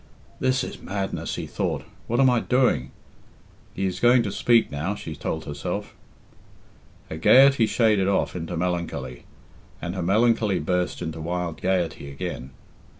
"This 0.39 0.63
is 0.63 0.81
madness," 0.81 1.35
he 1.35 1.45
thought. 1.45 1.83
"What 2.07 2.19
am 2.19 2.27
I 2.27 2.39
doing?" 2.39 2.89
"He 3.75 3.85
is 3.85 3.99
going 3.99 4.23
to 4.23 4.31
speak 4.31 4.71
now," 4.71 4.95
she 4.95 5.15
told 5.15 5.45
herself. 5.45 5.93
Her 7.11 7.17
gaiety 7.17 7.67
shaded 7.67 8.07
off 8.07 8.35
into 8.35 8.57
melancholy, 8.57 9.25
and 9.79 9.93
her 9.93 10.01
melancholy 10.01 10.57
burst 10.57 11.03
into 11.03 11.21
wild 11.21 11.61
gaiety 11.61 12.09
again. 12.09 12.49